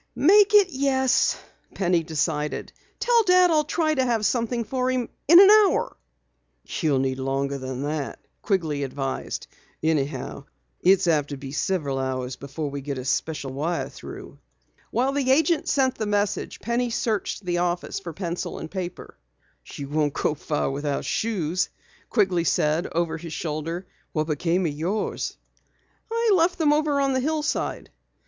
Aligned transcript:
"Make 0.15 0.55
it 0.55 0.69
'yes,'" 0.71 1.37
Penny 1.75 2.01
decided. 2.01 2.73
"Tell 2.99 3.21
Dad 3.21 3.51
I'll 3.51 3.63
try 3.65 3.93
to 3.93 4.03
have 4.03 4.25
something 4.25 4.63
for 4.63 4.89
him 4.89 5.09
in 5.27 5.39
an 5.39 5.51
hour." 5.51 5.95
"You'll 6.65 6.97
need 6.97 7.19
longer 7.19 7.59
than 7.59 7.83
that," 7.83 8.17
Quigley 8.41 8.81
advised. 8.81 9.45
"Anyhow, 9.83 10.45
it's 10.79 11.05
apt 11.05 11.29
to 11.29 11.37
be 11.37 11.51
several 11.51 11.99
hours 11.99 12.35
before 12.35 12.71
we 12.71 12.81
get 12.81 12.97
a 12.97 13.05
special 13.05 13.53
wire 13.53 13.89
through." 13.89 14.39
While 14.89 15.11
the 15.11 15.29
agent 15.29 15.67
sent 15.67 15.99
the 15.99 16.07
message, 16.07 16.59
Penny 16.61 16.89
searched 16.89 17.45
the 17.45 17.59
office 17.59 17.99
for 17.99 18.11
pencil 18.11 18.57
and 18.57 18.71
paper. 18.71 19.19
"You 19.65 19.87
won't 19.87 20.15
get 20.15 20.39
far 20.39 20.71
without 20.71 21.05
shoes," 21.05 21.69
Quigley 22.09 22.45
said 22.45 22.87
over 22.91 23.17
his 23.17 23.33
shoulder. 23.33 23.85
"What 24.13 24.25
became 24.25 24.65
of 24.65 24.73
yours?" 24.73 25.37
"Left 26.31 26.57
them 26.57 26.73
over 26.73 26.99
on 26.99 27.13
the 27.13 27.19
hillside." 27.19 27.91